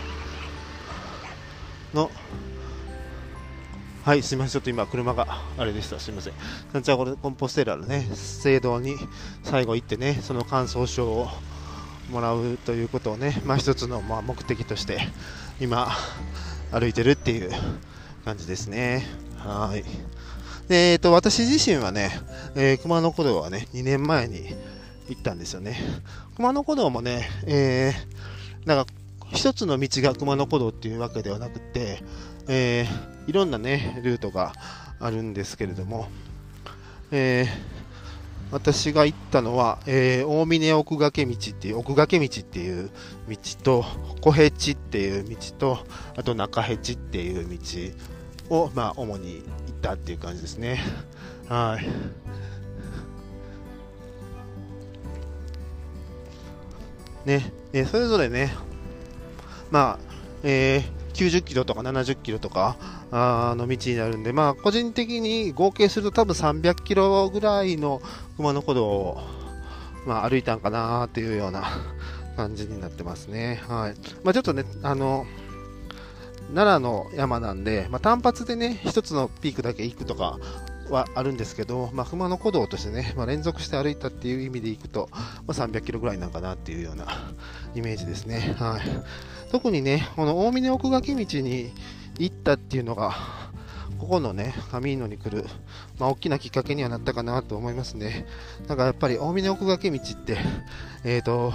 [1.95, 2.11] の、
[4.03, 6.33] はい、すみません、ちょっと今、車があれでした、すみません。
[6.73, 8.97] カンチャーゴでコンポステーラーのね、聖堂に
[9.43, 11.29] 最後行ってね、その感想書を
[12.11, 14.99] もらうということをね、まあ、一つのまあ目的として、
[15.61, 15.89] 今、
[16.71, 17.51] 歩いてるっていう
[18.25, 19.07] 感じですね。
[19.37, 19.83] はい。
[20.67, 22.11] で、えっ、と、私自身はね、
[22.55, 24.53] えー、熊野古道はね、2年前に
[25.09, 25.77] 行ったんですよね。
[26.35, 28.91] 熊野古道もね、えー、なんか
[29.31, 32.03] 一つの道が熊野古道っていうわけではなくて、
[32.47, 34.53] えー、いろんなね、ルートが
[34.99, 36.07] あるんですけれども、
[37.11, 37.47] えー、
[38.51, 42.89] 私が行ったのは、えー、大峰奥掛道っていう、奥掛道っていう
[43.29, 43.85] 道と、
[44.21, 45.79] 小ヘチっていう道と、
[46.17, 47.47] あと中ヘチっていう
[48.49, 50.79] 道を、まあ、主に行ったっていう感じですね。
[51.47, 51.87] はい。
[57.29, 58.51] ね、えー、それぞれね、
[59.69, 59.99] まあ、
[60.41, 62.75] えー、90キロとか70キロとか
[63.11, 68.01] あの道になるんで、まあ、個人的に合計すると多分300キロぐらいの
[68.37, 69.21] 熊野古道を、
[70.07, 71.65] まあ、歩いたんかなっていうような
[72.35, 73.61] 感じになってますね。
[73.67, 73.93] はい。
[74.23, 75.27] まあ、ちょっとね、あの、
[76.55, 80.39] 奈良の山なんで、まあ、単発でね、一つのピークだけ行くとか
[80.89, 87.07] はあるんですけど、まあ、熊野古道としてね、まあ、連続して歩いたっていう意味でいくと、まあ、300キロぐらいなんかなっていうような
[87.75, 88.55] イメージですね。
[88.57, 88.81] はい。
[89.51, 91.71] 特にね、この大峰奥掛道に
[92.17, 93.15] 行ったっていうのが、
[93.99, 95.45] ここのね、カミーノに来る、
[95.99, 98.25] まあ、大きなきっかけにはなったかなと思いますね。
[98.67, 100.37] だからやっぱり大峰奥掛道って、
[101.03, 101.53] えっ、ー、と、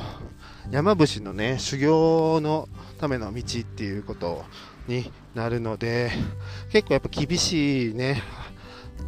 [0.70, 2.68] 山伏のね、修行の
[2.99, 4.44] ための道っていうこと
[4.88, 6.11] になるので、
[6.70, 8.23] 結構やっぱ厳しいね、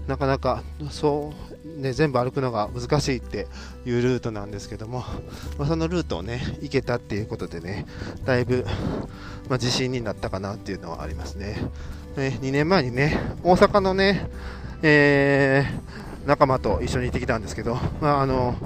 [0.07, 1.33] なかなかそ
[1.64, 3.46] う、ね、全部歩くのが難しいって
[3.85, 5.05] いうルートなんですけども、
[5.59, 7.87] まあ、そのルートをね行けたっていうことでね
[8.25, 8.64] だいぶ、
[9.49, 11.57] まあ、自信になったかなっていうのはありますね。
[12.16, 14.29] ね2年前にね大阪のね、
[14.83, 18.57] えー、仲間と一緒に行ってきたんですけど、まあ、あの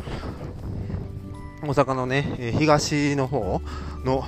[1.63, 3.61] 大阪のね、東の方
[4.03, 4.25] の、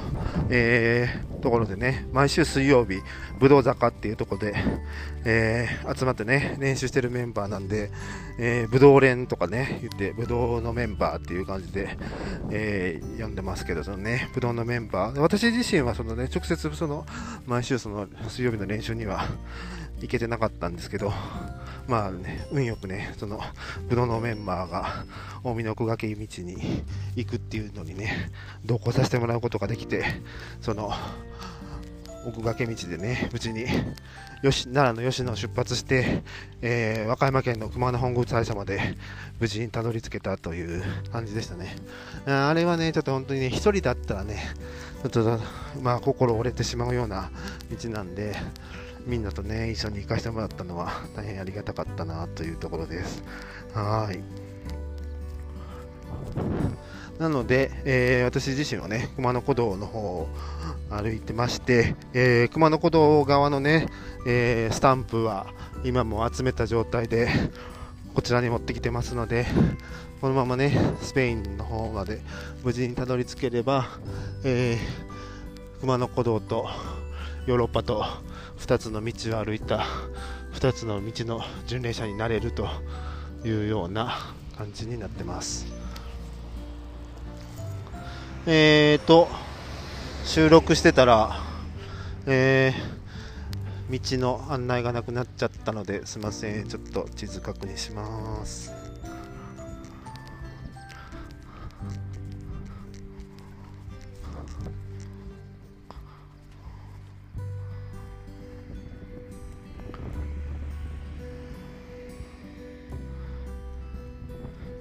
[0.50, 3.00] えー、ところでね、毎週水曜日、
[3.40, 4.54] 武道坂っていうところで、
[5.24, 7.90] えー、集まってね、練習してるメンバーなんで、
[8.38, 11.96] えー、武道連とかね、言って、武道のメンバーっていう感じで、
[12.50, 17.06] えー、呼んでますけど、そのね、武道のメンバー、私自身はそのね、直接その、
[17.46, 19.26] 毎週その水曜日の練習には
[20.00, 21.12] 行けてなかったんですけど、
[21.86, 23.40] まあね、運よくね、その、
[23.88, 25.04] 武道のメンバーが、
[25.44, 26.84] 大見の奥掛道に
[27.16, 28.30] 行くっていうのにね、
[28.64, 30.04] 同行させてもらうことができて、
[30.60, 30.92] その、
[32.24, 33.66] 奥掛道でね、無事に
[34.42, 36.22] 吉奈良の吉野を出発して、
[36.60, 38.96] えー、和歌山県の熊野本宮大社まで
[39.40, 41.76] 無事にたどり着けたという感じでしたね。
[42.26, 44.42] あれはね、ちょっと本当にね、1人だったらね、
[45.02, 45.40] ちょっと、
[45.80, 47.30] まあ、心折れてしまうような
[47.70, 48.36] 道なんで、
[49.04, 53.24] みんなとね、一緒に行かせてもらったのは大変ありがたかったなというところです。
[53.74, 54.20] はい。
[57.22, 60.28] なので、えー、私自身はね、熊野古道の方を
[60.90, 63.86] 歩いてまして、えー、熊野古道側のね、
[64.26, 65.46] えー、スタンプは
[65.84, 67.28] 今も集めた状態で、
[68.12, 69.46] こちらに持ってきてますので、
[70.20, 72.22] このままね、スペインの方まで
[72.64, 73.86] 無事にたどり着ければ、
[74.42, 74.76] え、
[75.80, 76.68] 熊野古道と
[77.46, 78.04] ヨーロッパと
[78.58, 79.86] 2つの道を歩いた
[80.54, 82.66] 2つの道の巡礼者になれると
[83.44, 85.81] いうような感じになってます。
[88.44, 89.28] えーと
[90.24, 91.40] 収録してたら
[92.26, 96.68] えー、道の案内がなくなっちゃったのですいません。
[96.68, 98.72] ちょっと地図確認します。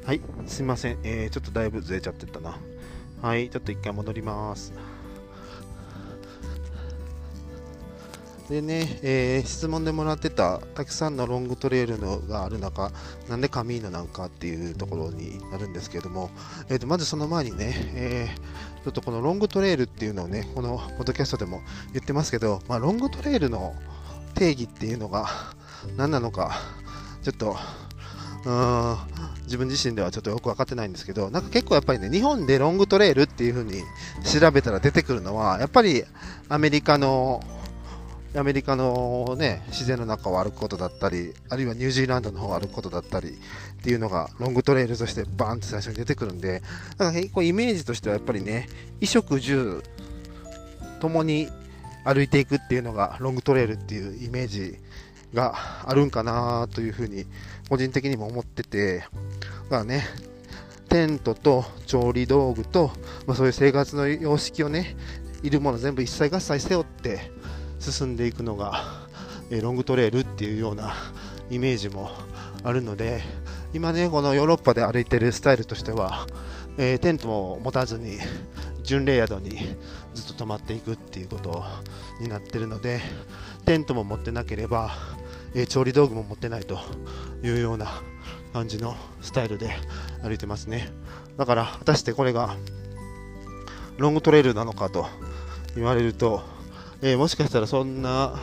[0.06, 2.58] はい、すみません、えー、ちょっとだいぶずれちゃってたな。
[3.22, 4.74] はい、ちょっと一回戻ります。
[8.50, 12.92] でね、えー、質問でもらってたたくさんのロングトレイルのがある中、
[13.30, 16.32] なんでカミーノなんかっていうところになるんですけども、
[16.68, 21.62] えー、とまずその前にね、えー、ちょっとこのロングトレイルっていうのをね、このポッドキャストでも
[21.94, 23.76] 言ってますけど、まあ、ロングトレイルの
[24.34, 25.28] 定義っていうのが
[25.96, 26.60] 何なのか、
[27.22, 27.56] ちょっと、
[28.46, 28.98] うん
[29.52, 33.84] 自分自身ではちょっとよく分かってないんですけど、なんか結構やっぱりね、日本でロングトレイルっていう風に
[34.24, 36.06] 調べたら出てくるのは、やっぱり
[36.48, 37.44] アメリカの、
[38.34, 43.32] アメリカのね、自然の中を歩くことだったり、あるいはニュージーランドの方を歩くことだったりっ
[43.84, 46.64] ていうのがロングトレイルとしてバーンって最初に出てくるんで、
[46.98, 48.70] なんか結構イメージとしてはやっぱりね、
[49.02, 49.84] 衣食住
[51.02, 51.50] ともに
[52.06, 54.78] 歩いていくっていうのがロングトレイルっていうイメージ
[55.34, 57.26] があるんかなというふうに
[57.72, 59.06] 個人的にも思ってて、だ
[59.70, 60.04] からね、
[60.90, 62.92] テントと調理道具と、
[63.26, 64.98] まあ、そういう生活の様式をね、
[65.42, 67.32] いるもの全部一切合切背負って
[67.80, 69.08] 進んでいくのが、
[69.50, 70.94] え、ロングトレイルっていうような
[71.50, 72.12] イメージも
[72.66, 73.22] あるので、
[73.74, 76.28] 今ね、このヨーロッパで歩いてるスタイルとしては、
[76.78, 78.18] えー、テントも持たずに、
[78.84, 79.78] 巡礼宿に
[80.14, 81.64] ずっと泊まっていくっていうこと
[82.20, 83.00] になってるので、
[83.64, 84.92] テントも持ってなければ、
[85.54, 86.80] え、調理道具も持ってないと
[87.44, 88.02] いうような
[88.54, 89.72] 感じのスタイルで
[90.24, 90.90] 歩いてますね。
[91.38, 92.56] だから、果たしてこれが
[93.98, 95.08] ロングトレイルなのかと
[95.76, 96.42] 言われると、
[97.02, 98.40] えー、もしかしたらそんな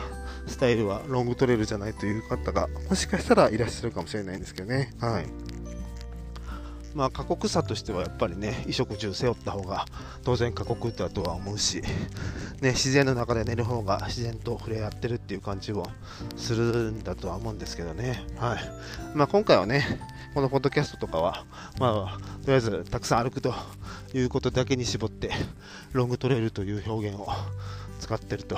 [0.47, 4.93] スタイルはロングトレイルじゃないという方がもしかしたらいらっしゃるかもしれないんですけどね。
[4.99, 5.27] はい。
[6.95, 9.85] まあ過酷さとしてはやっぱりね、衣食住背負った方が
[10.23, 11.81] 当然過酷だとは思うし、
[12.61, 15.87] ね、自然の中で寝る方が自然と触れ合ってるっていう感じを
[16.35, 18.25] するんだとは思うんですけどね。
[18.37, 18.59] はい。
[19.13, 19.99] まあ今回はね、
[20.33, 21.45] このポッドキャストとかは、
[21.79, 23.53] まあ、とりあえずたくさん歩くと
[24.13, 25.31] いうことだけに絞って、
[25.93, 27.27] ロングトレイルという表現を
[27.99, 28.57] 使ってると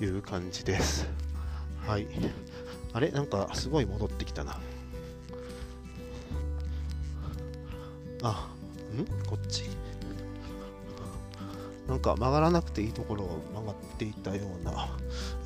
[0.00, 1.06] いう感じです。
[1.86, 2.06] はい。
[2.92, 3.10] あれ？
[3.10, 4.58] なんかすごい戻ってきたな。
[8.22, 8.48] あ、
[8.94, 9.04] ん？
[9.26, 9.64] こっち？
[11.86, 14.94] なんか曲がらなくていいところを曲がっていたような。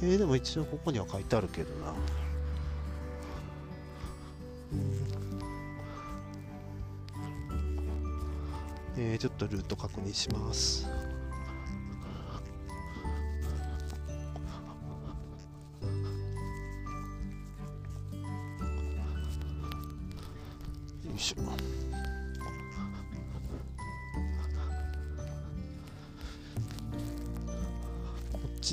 [0.03, 1.95] えー、でも一応ここには書いてあるけどな。
[8.97, 10.87] えー、ちょっとルート確認します。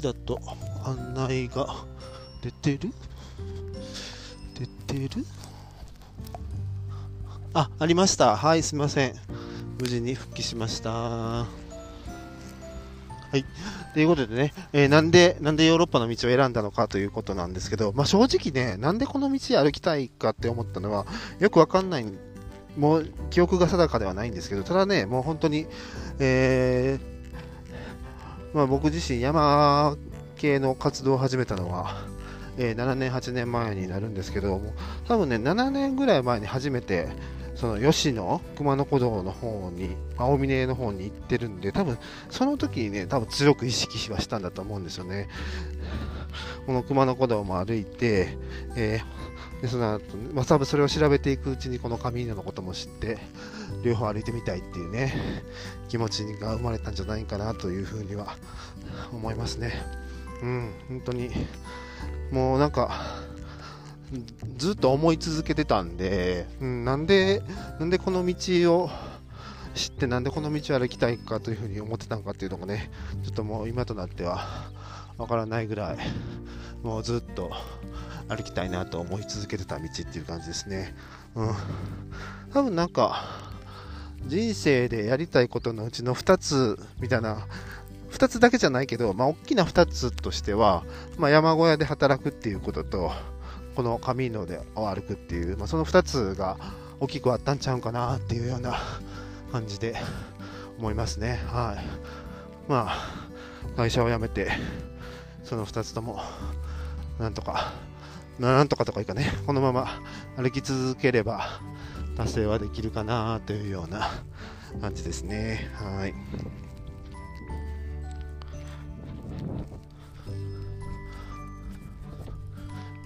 [0.02, 0.40] だと
[0.84, 1.68] 案内が
[2.42, 2.94] 出てる？
[4.58, 5.26] 出てる？
[7.54, 8.36] あ、ありました。
[8.36, 9.16] はい、すみません。
[9.80, 10.92] 無事に復帰しました。
[10.92, 11.48] は
[13.34, 13.46] い。
[13.94, 21.06] ということでね、えー、なんで、なんでヨーロッパの道を選んだのかということなんですけど、まあ、正直ね、なんでこの道歩きたいかって思ったのは、
[21.40, 22.06] よくわかんない、
[22.78, 25.68] もう記憶が定かではないんですけど、ただね、もう本当に、
[26.20, 27.19] えー
[28.54, 29.96] まあ、僕自身山
[30.38, 32.04] 系の活動を始めたのは、
[32.58, 34.74] えー、7年、8年前になるんですけども、
[35.08, 37.10] 多分ね、7年ぐらい前に初めて、
[37.56, 41.98] その吉野、熊野古道の方に、青峰の方に行ってるんで、多分
[42.30, 45.28] その時にね、多分強く意識はしたんだと思うんですよね。
[46.66, 48.38] この熊野古道も歩いて、
[48.76, 53.18] えー、でその後、まあ、多分それを調べていくうちにこの上稲のことも知って、
[53.84, 55.14] 両方歩いてみたいっていうね、
[55.88, 58.36] 気持ちが生まれたんじゃないかなというふうには
[59.12, 59.74] 思いますね。
[60.42, 61.30] うん、本当に、
[62.32, 62.92] もうなんか、
[64.58, 67.44] ずっと思い続けてたんで、うん、なんで、
[67.80, 68.36] なんでこの道
[68.76, 68.90] を
[69.76, 72.92] 知って、なんでこの道を歩きたいかというふうに思ってたのかっていうのがね、
[73.24, 74.40] ちょっともう今となっては
[75.18, 75.98] わからないぐらい、
[76.84, 77.52] もうずっと
[78.28, 80.96] 歩きたいなと思い続けてた道っていう感じですね。
[81.36, 81.54] うん。
[82.52, 83.49] 多分なんか、
[84.26, 87.48] 人生でやりたいことのうちの2つみたいな、
[88.12, 90.84] 2つだけじゃないけど、まあ、大きな2つとしては、
[91.18, 93.12] まあ、山小屋で働くっていうことと、
[93.76, 96.58] このカミーノで歩くっていう、まあ、その2つが
[97.00, 98.78] 大きくあったんちゃうかなっていうような
[99.52, 99.96] 感じで
[100.78, 101.40] 思いますね。
[101.48, 102.70] はい。
[102.70, 103.30] まあ、
[103.78, 104.52] 会社を辞めて、
[105.44, 106.20] その2つとも、
[107.20, 107.74] なんとか、
[108.38, 109.88] なんとかとかいいかね、このまま
[110.38, 111.62] 歩き続ければ、
[112.20, 114.10] 達成はできるかなというような
[114.82, 115.70] 感じですね。
[115.74, 116.10] はい。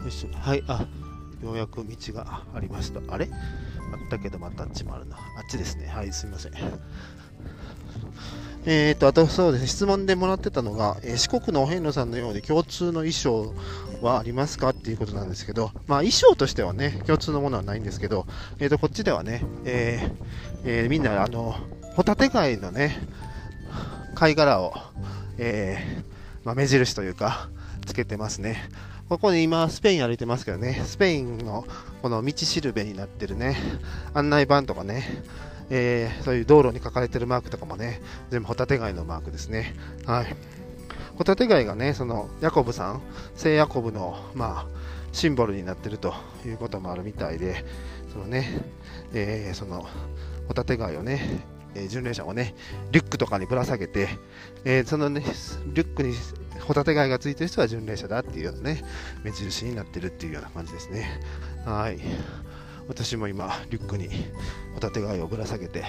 [0.04, 0.88] よし、はい、あ、
[1.44, 3.02] ようやく道がありました。
[3.08, 3.30] あれ？
[3.94, 5.16] あったけどまたあっちもあるな。
[5.16, 5.86] あっちですね。
[5.86, 6.54] はい、すみません。
[8.66, 13.54] えーと、あとそうですね、質問でもらってたのが、えー、四国のお遍路さんのように共通の衣装
[14.04, 18.26] はありますかっていうことなんですけど、まあ衣装としてはね、共通のものはないんですけど、
[18.60, 21.56] えーと、こっちではね、えーえー、みんな、あの、
[21.96, 23.00] ホタテ貝のね、
[24.16, 24.74] 貝殻を、
[25.38, 27.50] えー、まあ、目印というか、
[27.86, 28.70] つけてますね。
[29.10, 31.66] ここに今、スペイン歩いてますけどね、スペインの
[32.02, 33.58] この道しるべになってるね、
[34.14, 35.04] 案内板とかね、
[35.70, 39.76] え、そういう道路に書かれてるマークとかもね、全部ホタテ貝のマークですね。
[40.06, 40.36] はい。
[41.18, 43.02] ホタテ貝がね、そのヤコブさん、
[43.36, 44.68] 聖ヤコブの、まあ、
[45.12, 46.14] シンボルになってると
[46.46, 47.64] いうこともあるみたいで、
[48.12, 48.48] そのね、
[49.14, 49.86] えー、その
[50.48, 51.46] ホタテ貝をね、
[51.76, 52.56] えー、巡礼者をね、
[52.92, 54.10] リュックとかにぶら下げて、
[54.66, 55.22] えー、そのね、
[55.74, 56.16] リュックに
[56.62, 58.84] ホタテ貝がついてる人は巡礼者だっていうようなね、
[59.24, 61.22] 目印になってるっていうような感じですね。
[61.66, 62.00] はい。
[62.88, 64.10] 私も今、リュックに
[64.74, 65.86] ホタテ貝をぶら下げて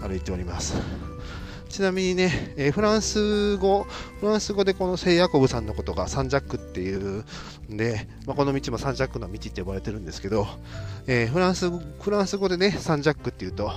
[0.00, 0.74] 歩いております。
[1.74, 3.82] ちなみにね、えー、フランス語、
[4.20, 7.24] フランス語でこの聖ヤコブさんのことがサンジャックっていう
[7.72, 10.46] んで、まあ、この道もサンジャックの道って呼ばれてるんですけど、
[11.08, 13.72] えー、フランスフランス語でね、サンジャックっていうと、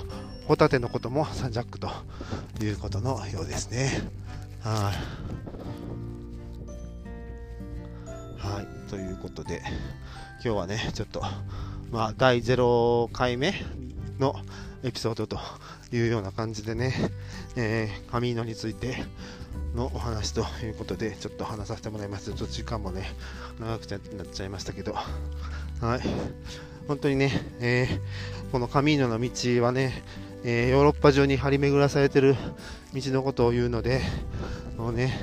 [0.46, 1.88] ホタテのこともサンジャックと
[2.62, 3.90] いうことのようですね。
[4.60, 4.92] は
[8.06, 8.40] い。
[8.40, 9.60] はい、ということで、
[10.44, 11.20] 今日はね、ちょっと、
[11.90, 13.54] まあ、第0回目
[14.20, 14.36] の
[14.84, 15.40] エピソードと
[15.92, 16.94] いうような感じでね、
[17.56, 18.96] えー、カミーノについて
[19.74, 22.26] のお話ということで、ちょっと話させてもらいます。
[22.26, 23.10] ちょっと時間もね、
[23.58, 23.82] 長く
[24.16, 26.00] なっちゃいましたけど、はい。
[26.86, 27.30] 本当にね、
[27.60, 30.02] えー、このカミーノの道はね、
[30.44, 32.36] えー、ヨーロッパ中に張り巡らされてる
[32.94, 34.00] 道のことを言うので、
[34.76, 35.18] もうね、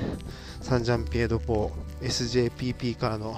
[0.60, 3.36] サンジャンピエドポー、SJPP からの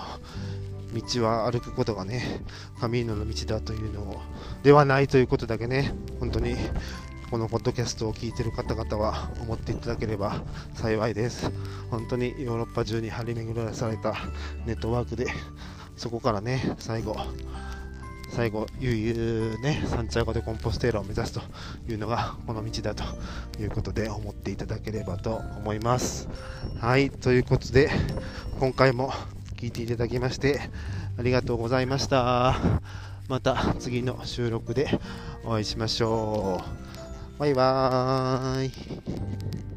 [0.94, 2.40] 道は歩くことがね、
[2.80, 4.20] カミーノの道だというのを
[4.62, 6.56] ではないということだけね、本当に
[7.30, 11.50] このポッドキャストを聞いている方々は思っていただければ幸いです。
[11.90, 14.14] 本当にヨーロッパ中に張り巡らされた
[14.64, 15.26] ネットワークで、
[15.96, 17.16] そこからね、最後、
[18.30, 21.42] 最後、悠々ね、サンチャゴでコンポステーラを目指すと
[21.86, 23.04] いうのがこの道だと
[23.60, 26.28] いうことで思っていただければと思います。
[26.80, 27.90] はい、ということで、
[28.58, 29.12] 今回も
[29.56, 30.60] 聞いていただきまして
[31.18, 32.56] ありがとうございました。
[33.28, 34.98] また次の収録で
[35.44, 36.77] お会いしましょう。
[37.38, 39.67] バイバーイ。